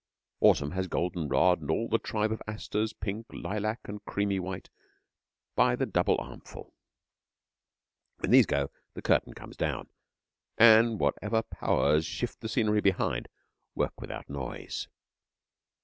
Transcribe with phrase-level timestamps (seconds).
[0.39, 4.67] Autumn has golden rod and all the tribe of asters, pink, lilac, and creamy white,
[5.55, 6.73] by the double armful.
[8.17, 9.89] When these go the curtain comes down,
[10.57, 13.27] and whatever Powers shift the scenery behind,
[13.75, 14.87] work without noise.